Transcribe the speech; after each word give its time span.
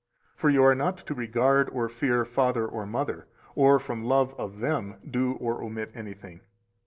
For 0.35 0.49
you 0.49 0.63
are 0.63 0.73
not 0.73 0.97
to 0.97 1.13
regard 1.13 1.69
or 1.69 1.87
fear 1.87 2.25
father 2.25 2.65
or 2.65 2.87
mother, 2.87 3.27
or 3.53 3.77
from 3.77 4.03
love 4.03 4.33
of 4.39 4.57
them 4.57 4.95
do 5.07 5.33
or 5.33 5.61
omit 5.61 5.91
anything. 5.93 6.41